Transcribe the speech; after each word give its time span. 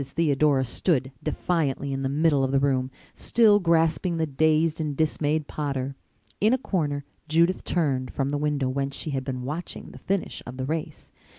Theodora 0.09 0.63
stood 0.65 1.11
defiantly 1.21 1.93
in 1.93 2.01
the 2.01 2.09
middle 2.09 2.43
of 2.43 2.51
the 2.51 2.59
room, 2.59 2.89
still 3.13 3.59
grasping 3.59 4.17
the 4.17 4.25
dazed 4.25 4.81
and 4.81 4.97
dismayed 4.97 5.47
Potter. 5.47 5.95
In 6.39 6.53
a 6.53 6.57
corner 6.57 7.05
Judith 7.27 7.63
turned 7.63 8.11
from 8.11 8.29
the 8.29 8.37
window 8.39 8.67
whence 8.67 8.95
she 8.95 9.11
had 9.11 9.23
been 9.23 9.43
watching 9.43 9.91
the 9.91 9.99
finish 9.99 10.41
of 10.47 10.57
the 10.57 10.65
race. 10.65 11.11